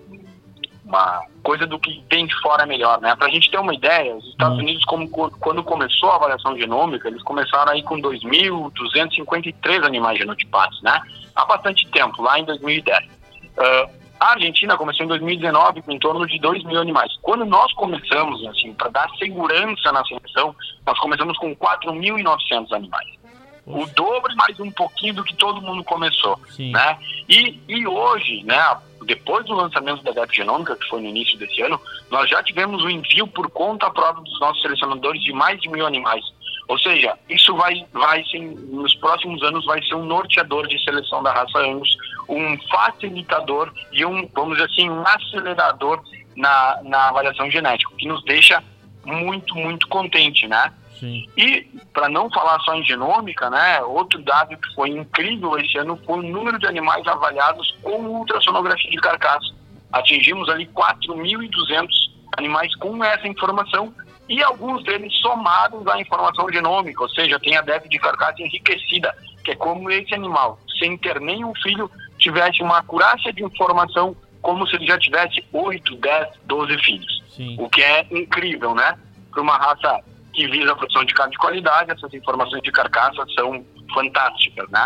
uma 0.85 1.25
coisa 1.41 1.65
do 1.65 1.79
que 1.79 2.03
tem 2.09 2.25
de 2.27 2.39
fora 2.41 2.65
melhor, 2.65 3.01
né? 3.01 3.15
Para 3.15 3.27
a 3.27 3.31
gente 3.31 3.49
ter 3.49 3.57
uma 3.57 3.73
ideia, 3.73 4.15
os 4.15 4.25
Estados 4.27 4.57
hum. 4.57 4.61
Unidos, 4.61 4.85
como, 4.85 5.09
quando 5.09 5.63
começou 5.63 6.11
a 6.11 6.15
avaliação 6.15 6.57
genômica, 6.57 7.07
eles 7.07 7.23
começaram 7.23 7.71
aí 7.71 7.81
com 7.83 7.99
2.253 7.99 9.83
animais 9.83 10.19
genotipados, 10.19 10.81
né? 10.83 11.01
Há 11.35 11.45
bastante 11.45 11.87
tempo, 11.89 12.21
lá 12.21 12.39
em 12.39 12.45
2010. 12.45 13.05
Uh, 13.05 13.09
ah, 13.57 13.89
a 14.19 14.31
Argentina 14.31 14.77
começou 14.77 15.05
em 15.05 15.09
2019 15.09 15.81
com 15.81 15.91
em 15.91 15.99
torno 15.99 16.25
de 16.25 16.39
2 16.39 16.63
mil 16.63 16.79
animais. 16.79 17.11
Quando 17.21 17.45
nós 17.45 17.71
começamos, 17.73 18.45
assim, 18.47 18.73
para 18.73 18.89
dar 18.89 19.09
segurança 19.17 19.91
na 19.91 20.05
seleção, 20.05 20.55
nós 20.85 20.97
começamos 20.99 21.37
com 21.37 21.55
4.900 21.55 22.71
animais. 22.71 23.07
O 23.65 23.85
dobro 23.87 24.33
mais 24.35 24.59
um 24.59 24.71
pouquinho 24.71 25.15
do 25.15 25.23
que 25.23 25.35
todo 25.35 25.61
mundo 25.61 25.83
começou, 25.83 26.39
Sim. 26.49 26.71
né? 26.71 26.97
E, 27.27 27.59
e 27.67 27.87
hoje, 27.87 28.43
né, 28.43 28.77
depois 29.05 29.45
do 29.45 29.53
lançamento 29.53 30.03
da 30.03 30.11
DEP 30.11 30.35
Genômica, 30.35 30.75
que 30.75 30.87
foi 30.87 31.01
no 31.01 31.07
início 31.07 31.37
desse 31.37 31.61
ano, 31.61 31.79
nós 32.09 32.29
já 32.29 32.41
tivemos 32.43 32.83
o 32.83 32.89
envio 32.89 33.27
por 33.27 33.49
conta 33.49 33.89
própria 33.89 34.23
dos 34.23 34.39
nossos 34.39 34.61
selecionadores 34.61 35.23
de 35.23 35.31
mais 35.31 35.59
de 35.61 35.69
mil 35.69 35.85
animais. 35.85 36.23
Ou 36.67 36.79
seja, 36.79 37.17
isso 37.29 37.55
vai, 37.55 37.85
vai 37.93 38.23
nos 38.41 38.95
próximos 38.95 39.43
anos, 39.43 39.65
vai 39.65 39.81
ser 39.83 39.95
um 39.95 40.05
norteador 40.05 40.67
de 40.67 40.83
seleção 40.83 41.21
da 41.21 41.31
raça 41.31 41.59
Angus, 41.59 41.95
um 42.27 42.57
facilitador 42.69 43.71
e 43.91 44.03
um, 44.03 44.27
vamos 44.33 44.57
dizer 44.57 44.69
assim, 44.71 44.89
um 44.89 45.03
acelerador 45.05 46.01
na, 46.35 46.79
na 46.83 47.09
avaliação 47.09 47.49
genética, 47.51 47.91
que 47.97 48.07
nos 48.07 48.23
deixa 48.23 48.63
muito, 49.05 49.55
muito 49.55 49.87
contente, 49.87 50.47
né? 50.47 50.73
Sim. 50.99 51.27
E, 51.37 51.67
para 51.93 52.09
não 52.09 52.29
falar 52.29 52.59
só 52.61 52.73
em 52.73 52.83
genômica, 52.83 53.49
né, 53.49 53.81
outro 53.81 54.21
dado 54.23 54.57
que 54.57 54.73
foi 54.73 54.89
incrível 54.89 55.57
esse 55.57 55.77
ano 55.77 55.99
foi 56.05 56.19
o 56.19 56.23
número 56.23 56.57
de 56.59 56.67
animais 56.67 57.05
avaliados 57.07 57.75
com 57.81 58.05
ultrassonografia 58.05 58.89
de 58.89 58.97
carcaça. 58.97 59.53
Atingimos 59.91 60.49
ali 60.49 60.65
4.200 60.67 61.87
animais 62.37 62.75
com 62.75 63.03
essa 63.03 63.27
informação 63.27 63.93
e 64.27 64.41
alguns 64.41 64.83
deles 64.83 65.13
somados 65.19 65.85
à 65.87 65.99
informação 65.99 66.51
genômica, 66.51 67.03
ou 67.03 67.09
seja, 67.09 67.39
tem 67.39 67.55
a 67.55 67.61
DEP 67.61 67.87
de 67.89 67.99
carcaça 67.99 68.41
enriquecida, 68.41 69.15
que 69.43 69.51
é 69.51 69.55
como 69.55 69.91
esse 69.91 70.13
animal, 70.13 70.59
sem 70.79 70.97
ter 70.97 71.21
nenhum 71.21 71.53
filho, 71.61 71.89
tivesse 72.17 72.63
uma 72.63 72.79
acurácia 72.79 73.31
de 73.31 73.43
informação 73.43 74.15
como 74.41 74.67
se 74.67 74.75
ele 74.75 74.87
já 74.87 74.97
tivesse 74.97 75.43
8, 75.51 75.95
10, 75.97 76.27
12 76.45 76.77
filhos. 76.79 77.23
Sim. 77.29 77.55
O 77.59 77.69
que 77.69 77.81
é 77.81 78.05
incrível, 78.11 78.73
né? 78.73 78.97
Para 79.31 79.41
uma 79.41 79.57
raça 79.57 80.03
que 80.35 80.47
visa 80.47 80.71
a 80.71 80.75
produção 80.75 81.03
de 81.05 81.13
carne 81.13 81.31
de 81.31 81.37
qualidade, 81.37 81.91
essas 81.91 82.13
informações 82.13 82.61
de 82.61 82.71
carcaça 82.71 83.25
são 83.37 83.65
fantásticas, 83.93 84.69
né? 84.69 84.85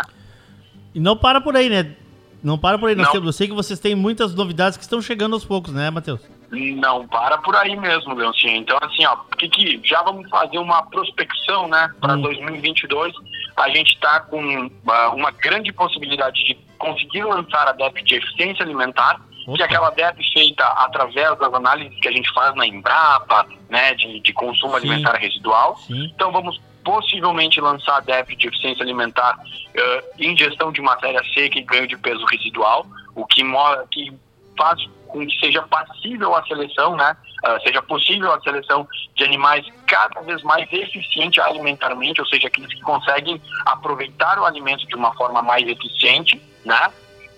E 0.94 1.00
não 1.00 1.16
para 1.16 1.40
por 1.40 1.56
aí, 1.56 1.68
né? 1.68 1.96
Não 2.42 2.56
para 2.56 2.78
por 2.78 2.88
aí. 2.88 2.94
Nós 2.94 3.10
temos, 3.10 3.26
eu 3.26 3.32
sei 3.32 3.48
que 3.48 3.54
vocês 3.54 3.78
têm 3.78 3.94
muitas 3.94 4.34
novidades 4.34 4.78
que 4.78 4.82
estão 4.82 5.02
chegando 5.02 5.34
aos 5.34 5.44
poucos, 5.44 5.72
né, 5.72 5.90
Matheus? 5.90 6.20
Não 6.50 7.06
para 7.06 7.38
por 7.38 7.54
aí 7.54 7.76
mesmo, 7.76 8.14
Leoncinho. 8.14 8.56
Então, 8.56 8.78
assim, 8.82 9.04
ó, 9.04 9.16
que, 9.36 9.48
que 9.48 9.80
já 9.84 10.02
vamos 10.02 10.28
fazer 10.28 10.58
uma 10.58 10.82
prospecção, 10.82 11.68
né, 11.68 11.92
para 12.00 12.14
hum. 12.14 12.22
2022. 12.22 13.12
A 13.56 13.68
gente 13.68 13.94
está 13.94 14.20
com 14.20 14.40
uma, 14.82 15.08
uma 15.10 15.30
grande 15.30 15.70
possibilidade 15.72 16.42
de 16.44 16.56
conseguir 16.78 17.24
lançar 17.24 17.68
a 17.68 17.72
DEP 17.72 18.02
de 18.02 18.14
eficiência 18.14 18.64
alimentar, 18.64 19.20
Opa. 19.50 19.56
que 19.56 19.62
aquela 19.62 19.90
DEP 19.90 20.22
feita 20.32 20.64
através 20.64 21.38
das 21.38 21.52
análises 21.52 21.98
que 22.00 22.08
a 22.08 22.12
gente 22.12 22.32
faz 22.32 22.54
na 22.54 22.66
Embrapa, 22.66 23.46
né, 23.68 23.94
de, 23.94 24.20
de 24.20 24.32
consumo 24.32 24.72
Sim. 24.72 24.76
alimentar 24.76 25.16
residual. 25.16 25.76
Sim. 25.76 26.10
Então 26.14 26.30
vamos 26.30 26.60
possivelmente 26.84 27.60
lançar 27.60 27.96
a 27.96 28.00
DEP 28.00 28.36
de 28.36 28.48
eficiência 28.48 28.82
alimentar, 28.82 29.36
uh, 29.38 30.22
ingestão 30.22 30.72
de 30.72 30.80
matéria 30.80 31.22
seca 31.34 31.58
e 31.58 31.62
ganho 31.62 31.86
de 31.86 31.96
peso 31.96 32.24
residual, 32.24 32.86
o 33.14 33.26
que, 33.26 33.42
que 33.90 34.12
faz 34.56 34.80
com 35.08 35.26
que 35.26 35.38
seja 35.40 35.62
passível 35.62 36.34
a 36.34 36.42
seleção, 36.44 36.96
né, 36.96 37.16
uh, 37.44 37.60
seja 37.62 37.82
possível 37.82 38.32
a 38.32 38.40
seleção 38.40 38.86
de 39.14 39.24
animais 39.24 39.66
cada 39.86 40.20
vez 40.22 40.42
mais 40.42 40.72
eficiente 40.72 41.40
alimentarmente, 41.40 42.20
ou 42.20 42.26
seja, 42.28 42.46
aqueles 42.46 42.72
que 42.72 42.80
conseguem 42.80 43.40
aproveitar 43.66 44.38
o 44.38 44.44
alimento 44.44 44.86
de 44.86 44.94
uma 44.94 45.12
forma 45.14 45.42
mais 45.42 45.66
eficiente, 45.66 46.40
né, 46.64 46.90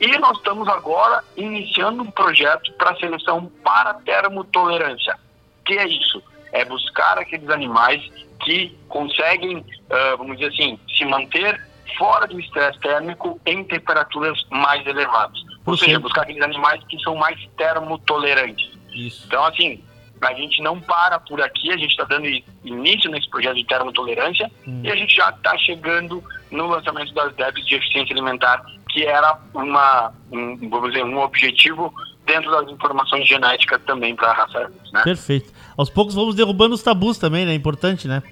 E 0.02 0.18
nós 0.18 0.36
estamos 0.36 0.66
agora 0.66 1.22
iniciando 1.36 2.02
um 2.02 2.10
projeto 2.10 2.72
para 2.72 2.96
seleção 2.96 3.46
para 3.62 3.94
termotolerância. 3.94 5.16
que 5.64 5.78
é 5.78 5.86
isso? 5.86 6.20
É 6.50 6.64
buscar 6.64 7.18
aqueles 7.18 7.48
animais 7.48 8.02
que 8.40 8.76
conseguem, 8.88 9.58
uh, 9.58 10.16
vamos 10.18 10.38
dizer 10.38 10.52
assim, 10.52 10.76
se 10.98 11.04
manter 11.04 11.64
fora 11.96 12.26
do 12.26 12.40
estresse 12.40 12.80
térmico 12.80 13.40
em 13.46 13.62
temperaturas 13.62 14.44
mais 14.50 14.84
elevadas. 14.88 15.38
Ou 15.64 15.76
seja, 15.76 16.00
buscar 16.00 16.22
aqueles 16.22 16.42
animais 16.42 16.82
que 16.88 17.00
são 17.00 17.14
mais 17.14 17.38
termotolerantes. 17.56 18.72
Isso. 18.92 19.22
Então, 19.28 19.44
assim, 19.44 19.84
a 20.20 20.34
gente 20.34 20.60
não 20.62 20.80
para 20.80 21.20
por 21.20 21.40
aqui, 21.40 21.70
a 21.70 21.76
gente 21.76 21.90
está 21.90 22.04
dando 22.04 22.26
início 22.64 23.08
nesse 23.08 23.30
projeto 23.30 23.54
de 23.54 23.64
termotolerância 23.64 24.50
hum. 24.66 24.80
e 24.82 24.90
a 24.90 24.96
gente 24.96 25.14
já 25.14 25.30
está 25.30 25.56
chegando 25.58 26.22
no 26.50 26.66
lançamento 26.66 27.14
das 27.14 27.32
DEBs 27.34 27.66
de 27.66 27.76
eficiência 27.76 28.12
alimentar, 28.12 28.62
que 28.92 29.04
era 29.04 29.38
uma, 29.54 30.12
um, 30.30 30.68
vamos 30.68 30.92
dizer, 30.92 31.04
um 31.04 31.18
objetivo 31.18 31.92
dentro 32.26 32.50
das 32.50 32.68
informações 32.70 33.26
genéticas 33.26 33.80
também 33.84 34.14
para 34.14 34.30
a 34.30 34.34
raça. 34.34 34.70
Né? 34.92 35.02
Perfeito. 35.02 35.52
Aos 35.76 35.90
poucos 35.90 36.14
vamos 36.14 36.34
derrubando 36.34 36.74
os 36.74 36.82
tabus 36.82 37.18
também, 37.18 37.46
né? 37.46 37.54
Importante, 37.54 38.06
né? 38.06 38.22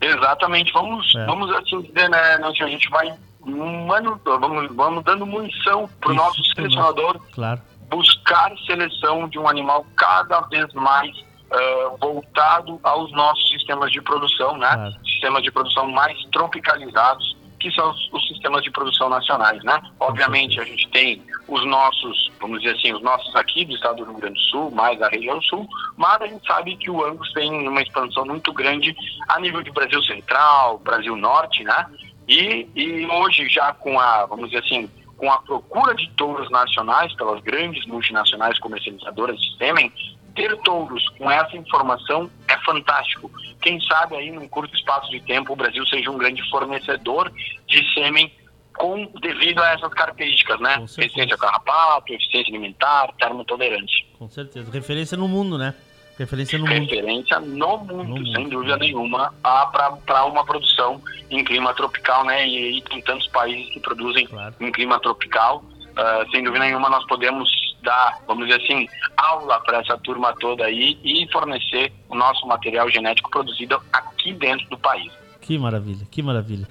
Exatamente. 0.00 0.72
Vamos, 0.72 1.14
é. 1.14 1.26
vamos 1.26 1.50
assim 1.56 1.82
dizer, 1.82 2.08
né, 2.08 2.38
Nancy, 2.38 2.62
a 2.62 2.68
gente 2.68 2.88
vai 2.88 3.12
mano, 3.44 4.20
vamos, 4.24 4.74
vamos 4.74 5.04
dando 5.04 5.26
munição 5.26 5.88
para 6.00 6.12
o 6.12 6.14
nosso 6.14 6.42
selecionador 6.54 7.18
claro. 7.32 7.60
buscar 7.88 8.52
seleção 8.66 9.28
de 9.28 9.38
um 9.38 9.48
animal 9.48 9.84
cada 9.96 10.42
vez 10.42 10.72
mais 10.74 11.10
uh, 11.18 11.96
voltado 11.98 12.78
aos 12.82 13.10
nossos 13.12 13.48
sistemas 13.48 13.90
de 13.90 14.00
produção, 14.02 14.56
né? 14.58 14.70
Claro. 14.72 14.94
Sistemas 15.04 15.42
de 15.42 15.50
produção 15.50 15.90
mais 15.90 16.22
tropicalizados, 16.26 17.29
que 17.60 17.70
são 17.72 17.90
os, 17.90 18.08
os, 18.12 18.26
sistemas 18.26 18.62
de 18.62 18.70
produção 18.70 19.08
nacionais, 19.08 19.62
né? 19.62 19.80
Obviamente 20.00 20.58
a 20.58 20.64
gente 20.64 20.88
tem 20.88 21.22
os 21.46 21.64
nossos, 21.66 22.30
vamos 22.40 22.60
dizer 22.60 22.74
assim, 22.76 22.92
os 22.92 23.02
nossos 23.02 23.34
aqui 23.36 23.64
do 23.64 23.74
estado 23.74 23.96
do 23.98 24.04
Rio 24.04 24.14
Grande 24.14 24.34
do 24.34 24.46
Sul, 24.46 24.70
mais 24.70 24.98
da 24.98 25.08
região 25.08 25.40
sul, 25.42 25.68
mas 25.96 26.20
a 26.22 26.26
gente 26.26 26.46
sabe 26.46 26.76
que 26.76 26.90
o 26.90 27.04
Angus 27.04 27.32
tem 27.32 27.68
uma 27.68 27.82
expansão 27.82 28.24
muito 28.24 28.52
grande 28.52 28.96
a 29.28 29.38
nível 29.38 29.62
de 29.62 29.70
Brasil 29.70 30.02
Central, 30.02 30.78
Brasil 30.78 31.14
Norte, 31.14 31.62
né? 31.62 31.86
E, 32.26 32.66
e 32.74 33.06
hoje 33.06 33.48
já 33.48 33.72
com 33.74 34.00
a, 34.00 34.24
vamos 34.24 34.50
dizer 34.50 34.64
assim, 34.64 34.90
com 35.16 35.30
a 35.30 35.42
procura 35.42 35.94
de 35.94 36.08
touros 36.16 36.50
nacionais 36.50 37.14
pelas 37.14 37.42
grandes 37.42 37.84
multinacionais 37.86 38.58
comercializadoras 38.58 39.38
de 39.38 39.56
sêmen, 39.58 39.92
ter 40.34 40.56
touros 40.62 41.06
com 41.18 41.30
essa 41.30 41.56
informação 41.56 42.30
fantástico. 42.70 43.30
Quem 43.60 43.80
sabe 43.82 44.16
aí 44.16 44.30
num 44.30 44.48
curto 44.48 44.74
espaço 44.74 45.10
de 45.10 45.20
tempo 45.20 45.52
o 45.52 45.56
Brasil 45.56 45.84
seja 45.86 46.10
um 46.10 46.18
grande 46.18 46.48
fornecedor 46.48 47.32
de 47.66 47.94
sêmen 47.94 48.32
com 48.74 49.06
devido 49.20 49.60
a 49.60 49.72
essas 49.72 49.92
características, 49.92 50.60
né? 50.60 50.82
Eficiência 50.82 51.36
carrapato, 51.36 52.12
eficiência 52.12 52.50
alimentar, 52.50 53.12
termotolerante. 53.18 54.06
Com 54.18 54.28
certeza. 54.28 54.70
Referência 54.70 55.16
no 55.16 55.28
mundo, 55.28 55.58
né? 55.58 55.74
Referência 56.18 56.58
no 56.58 56.66
Referência 56.66 57.40
mundo. 57.40 57.56
no 57.56 57.78
mundo, 57.78 58.04
no 58.04 58.26
sem 58.26 58.44
mundo. 58.44 58.50
dúvida 58.50 58.76
nenhuma, 58.76 59.34
para 59.42 60.24
uma 60.26 60.44
produção 60.44 61.02
em 61.30 61.42
clima 61.44 61.74
tropical, 61.74 62.24
né? 62.24 62.46
E, 62.46 62.78
e 62.78 62.82
tem 62.82 63.00
tantos 63.02 63.26
países 63.28 63.72
que 63.72 63.80
produzem 63.80 64.26
claro. 64.26 64.54
em 64.60 64.70
clima 64.70 64.98
tropical. 65.00 65.64
Uh, 65.90 66.30
sem 66.30 66.42
dúvida 66.44 66.64
nenhuma, 66.64 66.88
nós 66.88 67.04
podemos 67.06 67.50
dar, 67.82 68.20
vamos 68.26 68.46
dizer 68.46 68.62
assim, 68.62 68.88
aula 69.16 69.60
para 69.60 69.78
essa 69.78 69.96
turma 69.98 70.34
toda 70.38 70.64
aí 70.64 70.98
e 71.04 71.26
fornecer 71.32 71.92
o 72.08 72.14
nosso 72.14 72.46
material 72.46 72.90
genético 72.90 73.30
produzido 73.30 73.80
aqui 73.92 74.32
dentro 74.32 74.68
do 74.68 74.78
país. 74.78 75.12
Que 75.40 75.58
maravilha, 75.58 76.06
que 76.10 76.22
maravilha. 76.22 76.68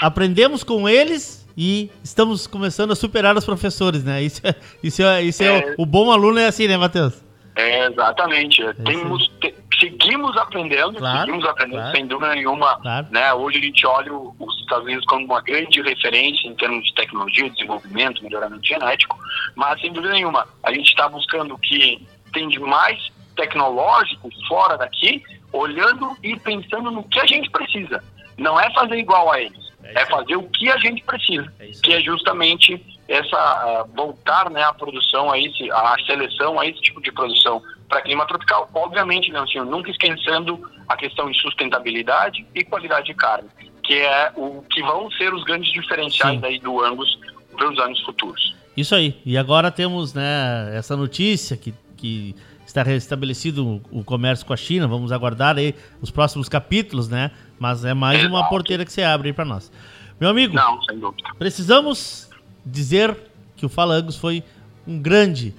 Aprendemos 0.00 0.62
com 0.62 0.88
eles 0.88 1.46
e 1.56 1.90
estamos 2.04 2.46
começando 2.46 2.90
a 2.90 2.96
superar 2.96 3.36
os 3.36 3.44
professores, 3.44 4.04
né? 4.04 4.22
Isso 4.22 4.46
é, 4.46 4.54
isso 4.82 5.02
é, 5.02 5.22
isso 5.22 5.42
é, 5.42 5.46
é 5.46 5.74
o, 5.78 5.82
o, 5.82 5.86
bom 5.86 6.10
aluno 6.10 6.38
é 6.38 6.46
assim, 6.46 6.68
né, 6.68 6.76
Matheus? 6.76 7.24
É, 7.54 7.86
exatamente. 7.86 8.62
É 8.62 8.74
Temos, 8.74 9.26
te, 9.40 9.54
seguimos 9.78 10.36
aprendendo, 10.36 10.98
claro, 10.98 11.20
seguimos 11.20 11.44
aprendendo 11.44 11.80
claro, 11.80 11.96
sem 11.96 12.06
dúvida 12.06 12.34
nenhuma. 12.34 12.78
Claro. 12.80 13.06
Né? 13.10 13.32
Hoje 13.34 13.58
a 13.58 13.60
gente 13.60 13.86
olha 13.86 14.12
os 14.12 14.60
Estados 14.60 14.84
Unidos 14.84 15.04
como 15.06 15.24
uma 15.24 15.40
grande 15.40 15.80
referência 15.82 16.48
em 16.48 16.54
termos 16.54 16.84
de 16.84 16.94
tecnologia, 16.94 17.50
desenvolvimento, 17.50 18.22
melhoramento 18.22 18.66
genético, 18.66 19.18
mas 19.54 19.80
sem 19.80 19.92
dúvida 19.92 20.14
nenhuma, 20.14 20.46
a 20.62 20.72
gente 20.72 20.88
está 20.88 21.08
buscando 21.08 21.54
o 21.54 21.58
que 21.58 22.06
tem 22.32 22.48
de 22.48 22.58
mais 22.58 23.10
tecnológico 23.36 24.30
fora 24.48 24.76
daqui, 24.76 25.22
olhando 25.52 26.16
e 26.22 26.38
pensando 26.38 26.90
no 26.90 27.02
que 27.04 27.20
a 27.20 27.26
gente 27.26 27.50
precisa. 27.50 28.02
Não 28.36 28.58
é 28.58 28.70
fazer 28.72 28.96
igual 28.96 29.30
a 29.32 29.40
eles, 29.40 29.72
é, 29.82 30.02
é 30.02 30.06
fazer 30.06 30.36
o 30.36 30.48
que 30.48 30.70
a 30.70 30.76
gente 30.78 31.02
precisa, 31.04 31.52
é 31.58 31.66
que 31.82 31.92
é 31.92 32.00
justamente 32.00 32.82
essa 33.08 33.84
uh, 33.84 33.96
voltar 33.96 34.50
né, 34.50 34.62
a 34.62 34.72
produção 34.72 35.30
a 35.30 35.38
esse, 35.38 35.70
a 35.70 35.96
seleção 36.04 36.58
a 36.58 36.66
esse 36.66 36.80
tipo 36.80 37.00
de 37.00 37.12
produção 37.12 37.62
para 37.88 38.02
clima 38.02 38.26
tropical, 38.26 38.68
obviamente, 38.74 39.30
Leoncinho, 39.30 39.64
nunca 39.64 39.90
esquecendo 39.90 40.60
a 40.88 40.96
questão 40.96 41.30
de 41.30 41.40
sustentabilidade 41.40 42.46
e 42.54 42.64
qualidade 42.64 43.06
de 43.06 43.14
carne, 43.14 43.48
que 43.82 43.94
é 43.94 44.32
o 44.36 44.62
que 44.62 44.80
vão 44.82 45.10
ser 45.12 45.32
os 45.32 45.44
grandes 45.44 45.72
diferenciais 45.72 46.42
aí 46.42 46.58
do 46.58 46.80
Angus 46.84 47.18
para 47.56 47.70
os 47.70 47.78
anos 47.78 48.00
futuros. 48.02 48.54
Isso 48.76 48.94
aí. 48.94 49.20
E 49.24 49.38
agora 49.38 49.70
temos 49.70 50.12
né, 50.12 50.70
essa 50.76 50.96
notícia 50.96 51.56
que, 51.56 51.72
que 51.96 52.34
está 52.66 52.82
restabelecido 52.82 53.80
o 53.90 54.04
comércio 54.04 54.44
com 54.44 54.52
a 54.52 54.56
China. 54.56 54.86
Vamos 54.86 55.12
aguardar 55.12 55.56
aí 55.56 55.74
os 56.02 56.10
próximos 56.10 56.48
capítulos, 56.48 57.08
né? 57.08 57.30
Mas 57.58 57.84
é 57.84 57.94
mais 57.94 58.18
Exato. 58.18 58.34
uma 58.34 58.48
porteira 58.48 58.84
que 58.84 58.92
você 58.92 59.02
abre 59.02 59.28
aí 59.28 59.32
para 59.32 59.44
nós. 59.44 59.72
Meu 60.20 60.28
amigo, 60.28 60.54
Não, 60.54 60.82
sem 60.82 60.98
dúvida. 60.98 61.28
precisamos 61.38 62.28
dizer 62.64 63.16
que 63.56 63.64
o 63.64 63.68
Fala 63.68 63.94
Angus 63.94 64.16
foi 64.16 64.42
um 64.86 65.00
grande 65.00 65.54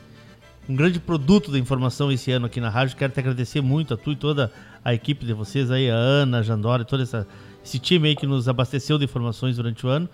um 0.70 0.76
grande 0.76 1.00
produto 1.00 1.52
da 1.52 1.58
informação 1.58 2.12
esse 2.12 2.32
ano 2.32 2.46
aqui 2.46 2.60
na 2.60 2.70
rádio. 2.70 2.98
Quero 2.98 3.14
te 3.14 3.20
agradecer 3.20 3.62
muito 3.62 3.94
a 3.94 3.98
tu 3.98 4.12
e 4.12 4.16
toda 4.16 4.52
a 4.84 4.94
equipe 4.94 5.26
de 5.26 5.34
vocês 5.34 5.72
aí, 5.72 5.90
a 5.90 5.96
Ana, 5.96 6.40
a 6.40 6.42
Jandora, 6.42 6.84
todo 6.84 7.04
essa, 7.04 7.28
esse 7.64 7.80
time 7.80 8.10
aí 8.10 8.16
que 8.16 8.26
nos 8.26 8.50
abasteceu 8.50 8.98
de 8.98 9.06
informações 9.06 9.56
durante 9.56 9.86
o 9.86 9.90
ano. 9.90 10.10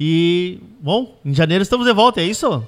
E, 0.00 0.60
bom, 0.80 1.18
em 1.24 1.34
janeiro 1.34 1.62
estamos 1.62 1.86
de 1.86 1.92
volta, 1.92 2.20
é 2.20 2.24
isso? 2.24 2.64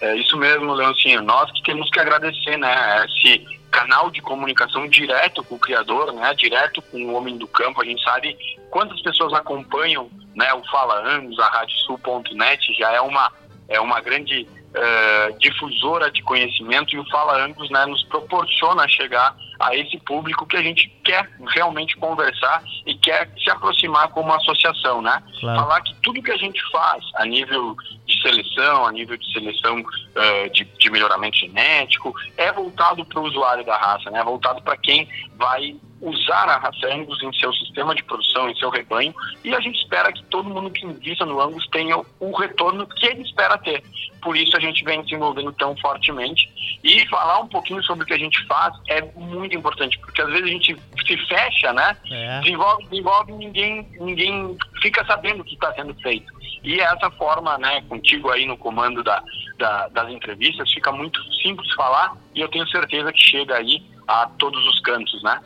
É 0.00 0.14
isso 0.16 0.36
mesmo, 0.36 0.72
Leoncinho. 0.72 1.22
Nós 1.22 1.50
que 1.52 1.62
temos 1.62 1.90
que 1.90 1.98
agradecer, 1.98 2.56
né? 2.56 3.04
Esse 3.06 3.44
canal 3.70 4.10
de 4.10 4.22
comunicação 4.22 4.88
direto 4.88 5.42
com 5.42 5.56
o 5.56 5.58
criador, 5.58 6.12
né? 6.12 6.32
Direto 6.34 6.80
com 6.82 7.04
o 7.04 7.14
homem 7.14 7.36
do 7.36 7.46
campo. 7.46 7.82
A 7.82 7.84
gente 7.84 8.02
sabe 8.02 8.36
quantas 8.70 9.00
pessoas 9.02 9.32
acompanham, 9.32 10.08
né? 10.34 10.52
O 10.54 10.62
Fala 10.70 10.94
Anos, 10.94 11.38
a 11.38 11.48
RádioSul.net 11.48 12.74
já 12.78 12.92
é 12.92 13.00
uma 13.00 13.32
é 13.68 13.80
uma 13.80 14.00
grande 14.00 14.46
uh, 14.76 15.38
difusora 15.38 16.10
de 16.10 16.22
conhecimento 16.22 16.94
e 16.94 16.98
o 16.98 17.08
Fala 17.08 17.44
Angus 17.44 17.70
né, 17.70 17.86
nos 17.86 18.02
proporciona 18.04 18.86
chegar 18.88 19.34
a 19.58 19.74
esse 19.74 19.98
público 20.00 20.46
que 20.46 20.56
a 20.56 20.62
gente 20.62 20.88
quer 21.02 21.28
realmente 21.54 21.96
conversar 21.96 22.62
e 22.84 22.94
quer 22.94 23.30
se 23.42 23.50
aproximar 23.50 24.08
como 24.08 24.32
associação, 24.32 25.00
né? 25.00 25.22
Claro. 25.40 25.60
Falar 25.60 25.80
que 25.80 25.94
tudo 26.02 26.22
que 26.22 26.30
a 26.30 26.36
gente 26.36 26.60
faz 26.70 27.02
a 27.14 27.24
nível 27.24 27.74
de 28.04 28.20
seleção, 28.20 28.86
a 28.86 28.92
nível 28.92 29.16
de 29.16 29.32
seleção 29.32 29.80
uh, 29.80 30.50
de, 30.52 30.64
de, 30.64 30.90
melhoramento 30.90 31.38
genético, 31.38 32.14
é 32.36 32.52
voltado 32.52 33.04
para 33.04 33.20
o 33.20 33.24
usuário 33.24 33.64
da 33.64 33.76
raça, 33.76 34.10
né? 34.10 34.20
É 34.20 34.24
voltado 34.24 34.60
para 34.62 34.76
quem 34.76 35.08
vai 35.36 35.74
usar 36.00 36.48
a 36.48 36.58
raça 36.58 36.86
Angus 36.86 37.22
em 37.22 37.32
seu 37.34 37.52
sistema 37.54 37.94
de 37.94 38.02
produção, 38.04 38.48
em 38.48 38.56
seu 38.56 38.70
rebanho, 38.70 39.14
e 39.42 39.54
a 39.54 39.60
gente 39.60 39.78
espera 39.80 40.12
que 40.12 40.22
todo 40.24 40.48
mundo 40.48 40.70
que 40.70 40.84
invista 40.84 41.24
no 41.24 41.40
Angus 41.40 41.66
tenha 41.68 41.96
o 42.20 42.36
retorno 42.36 42.86
que 42.86 43.06
ele 43.06 43.22
espera 43.22 43.56
ter. 43.58 43.82
Por 44.22 44.36
isso 44.36 44.56
a 44.56 44.60
gente 44.60 44.84
vem 44.84 45.06
se 45.06 45.14
envolvendo 45.14 45.52
tão 45.52 45.76
fortemente. 45.76 46.48
E 46.82 47.06
falar 47.08 47.40
um 47.40 47.48
pouquinho 47.48 47.82
sobre 47.82 48.04
o 48.04 48.06
que 48.06 48.14
a 48.14 48.18
gente 48.18 48.44
faz 48.46 48.74
é 48.88 49.00
muito 49.16 49.56
importante, 49.56 49.98
porque 49.98 50.20
às 50.20 50.28
vezes 50.28 50.44
a 50.44 50.48
gente 50.48 50.76
se 51.06 51.16
fecha, 51.26 51.72
né? 51.72 51.96
É. 52.10 52.40
Desenvolve, 52.40 52.84
desenvolve 52.84 53.32
ninguém, 53.32 53.88
ninguém 54.00 54.56
fica 54.82 55.04
sabendo 55.06 55.40
o 55.40 55.44
que 55.44 55.54
está 55.54 55.72
sendo 55.74 55.94
feito. 55.96 56.32
E 56.62 56.80
essa 56.80 57.10
forma, 57.12 57.56
né, 57.58 57.80
contigo 57.88 58.30
aí 58.30 58.44
no 58.44 58.56
comando 58.56 59.02
da, 59.02 59.22
da, 59.56 59.88
das 59.88 60.10
entrevistas, 60.10 60.70
fica 60.72 60.90
muito 60.90 61.22
simples 61.42 61.72
falar 61.74 62.16
e 62.34 62.40
eu 62.40 62.48
tenho 62.48 62.66
certeza 62.68 63.12
que 63.12 63.20
chega 63.20 63.56
aí 63.56 63.82
a 64.06 64.26
todos 64.38 64.64
os 64.66 64.80
cantos, 64.80 65.22
né? 65.22 65.40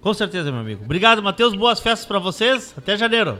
Com 0.00 0.14
certeza, 0.14 0.50
meu 0.50 0.60
amigo. 0.60 0.84
Obrigado, 0.84 1.22
Matheus. 1.22 1.54
Boas 1.54 1.80
festas 1.80 2.06
para 2.06 2.18
vocês. 2.18 2.74
Até 2.76 2.96
janeiro. 2.96 3.38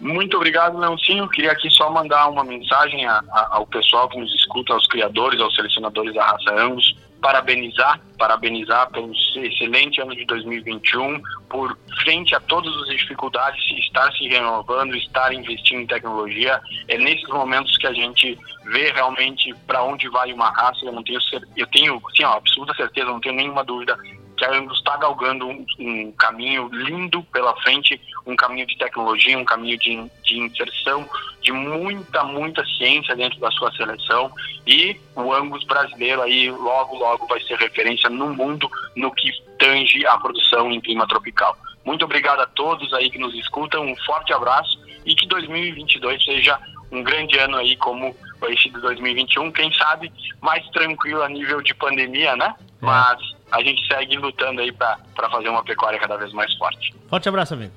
Muito 0.00 0.36
obrigado, 0.36 0.78
Leoncinho. 0.78 1.28
Queria 1.28 1.52
aqui 1.52 1.68
só 1.70 1.90
mandar 1.90 2.28
uma 2.28 2.44
mensagem 2.44 3.04
a, 3.06 3.22
a, 3.30 3.56
ao 3.56 3.66
pessoal 3.66 4.08
que 4.08 4.18
nos 4.18 4.32
escuta, 4.34 4.72
aos 4.72 4.86
criadores, 4.86 5.40
aos 5.40 5.54
selecionadores 5.54 6.14
da 6.14 6.24
raça 6.24 6.52
Angus. 6.52 6.96
Parabenizar, 7.20 8.00
parabenizar 8.16 8.88
pelo 8.92 9.10
excelente 9.12 10.00
ano 10.00 10.14
de 10.14 10.24
2021, 10.24 11.20
por 11.50 11.76
frente 12.04 12.32
a 12.32 12.38
todas 12.38 12.72
as 12.82 12.96
dificuldades, 12.96 13.60
estar 13.76 14.12
se 14.12 14.28
renovando, 14.28 14.94
estar 14.94 15.34
investindo 15.34 15.80
em 15.80 15.86
tecnologia. 15.86 16.60
É 16.86 16.96
nesses 16.96 17.28
momentos 17.28 17.76
que 17.76 17.88
a 17.88 17.92
gente 17.92 18.38
vê 18.66 18.92
realmente 18.92 19.52
para 19.66 19.82
onde 19.82 20.08
vai 20.08 20.32
uma 20.32 20.50
raça. 20.50 20.84
Eu 20.84 20.92
não 20.92 21.02
tenho, 21.02 21.18
eu 21.56 21.66
tenho, 21.66 22.00
sim, 22.16 22.22
ó, 22.22 22.34
absoluta 22.34 22.72
certeza, 22.74 23.08
não 23.08 23.20
tenho 23.20 23.34
nenhuma 23.34 23.64
dúvida 23.64 23.98
que 24.38 24.44
a 24.44 24.56
Angus 24.56 24.78
está 24.78 24.96
galgando 24.96 25.46
um, 25.46 25.66
um, 25.80 26.12
caminho 26.12 26.68
lindo 26.72 27.22
pela 27.24 27.54
frente, 27.56 28.00
um 28.24 28.36
caminho 28.36 28.66
de 28.66 28.78
tecnologia, 28.78 29.36
um 29.36 29.44
caminho 29.44 29.76
de, 29.76 30.08
de 30.24 30.38
inserção 30.38 31.06
de 31.42 31.52
muita, 31.52 32.22
muita 32.22 32.64
ciência 32.64 33.16
dentro 33.16 33.38
da 33.40 33.50
sua 33.50 33.72
seleção 33.72 34.30
e 34.66 34.98
o 35.16 35.32
Angus 35.32 35.64
brasileiro 35.64 36.22
aí 36.22 36.50
logo, 36.50 36.96
logo 36.96 37.26
vai 37.26 37.40
ser 37.42 37.58
referência 37.58 38.08
no 38.08 38.32
mundo 38.32 38.70
no 38.96 39.10
que 39.10 39.30
tange 39.58 40.06
a 40.06 40.16
produção 40.18 40.70
em 40.70 40.80
clima 40.80 41.06
tropical. 41.06 41.56
Muito 41.84 42.04
obrigado 42.04 42.40
a 42.40 42.46
todos 42.46 42.92
aí 42.94 43.10
que 43.10 43.18
nos 43.18 43.34
escutam, 43.34 43.84
um 43.84 43.96
forte 44.04 44.32
abraço 44.32 44.78
e 45.04 45.14
que 45.14 45.26
2022 45.26 46.24
seja 46.24 46.58
um 46.92 47.02
grande 47.02 47.38
ano 47.38 47.56
aí 47.56 47.76
como 47.76 48.14
esse 48.48 48.70
de 48.70 48.80
2021, 48.80 49.50
quem 49.50 49.72
sabe 49.72 50.12
mais 50.40 50.66
tranquilo 50.68 51.22
a 51.22 51.28
nível 51.28 51.60
de 51.60 51.74
pandemia, 51.74 52.36
né? 52.36 52.54
É. 52.80 52.86
Mas 52.86 53.18
a 53.50 53.62
gente 53.62 53.86
segue 53.86 54.16
lutando 54.16 54.60
aí 54.60 54.72
para 54.72 54.98
fazer 55.30 55.48
uma 55.48 55.64
pecuária 55.64 55.98
cada 55.98 56.16
vez 56.16 56.32
mais 56.32 56.52
forte. 56.56 56.94
Forte 57.08 57.28
abraço, 57.28 57.54
amigo. 57.54 57.72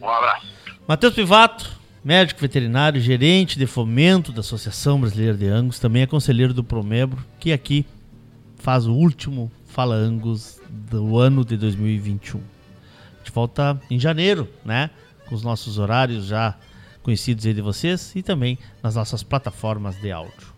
Um 0.00 0.08
abraço. 0.08 0.46
Matheus 0.86 1.14
Pivato, 1.14 1.70
médico 2.02 2.40
veterinário, 2.40 3.00
gerente 3.00 3.58
de 3.58 3.66
fomento 3.66 4.32
da 4.32 4.40
Associação 4.40 5.00
Brasileira 5.00 5.36
de 5.36 5.46
Angus, 5.46 5.78
também 5.78 6.02
é 6.02 6.06
conselheiro 6.06 6.54
do 6.54 6.64
Promebro, 6.64 7.22
que 7.38 7.52
aqui 7.52 7.86
faz 8.56 8.86
o 8.86 8.94
último 8.94 9.52
Fala 9.66 9.94
Angus 9.94 10.60
do 10.68 11.18
ano 11.18 11.44
de 11.44 11.56
2021. 11.56 12.38
A 12.38 13.18
gente 13.18 13.32
volta 13.32 13.80
em 13.90 13.98
janeiro, 13.98 14.48
né? 14.64 14.90
Com 15.26 15.34
os 15.34 15.42
nossos 15.42 15.78
horários 15.78 16.26
já 16.26 16.54
conhecidos 17.02 17.46
aí 17.46 17.54
de 17.54 17.60
vocês 17.60 18.14
e 18.16 18.22
também 18.22 18.58
nas 18.82 18.94
nossas 18.94 19.22
plataformas 19.22 20.00
de 20.00 20.10
áudio. 20.10 20.52